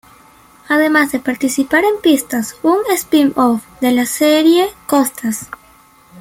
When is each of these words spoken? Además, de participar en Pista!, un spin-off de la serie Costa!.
Además, 0.67 1.11
de 1.11 1.19
participar 1.19 1.83
en 1.83 2.01
Pista!, 2.01 2.41
un 2.63 2.79
spin-off 2.89 3.61
de 3.81 3.91
la 3.91 4.07
serie 4.07 4.67
Costa!. 4.87 5.29